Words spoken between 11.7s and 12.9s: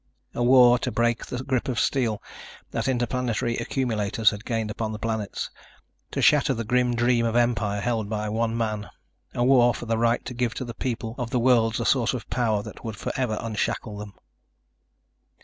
a source of power that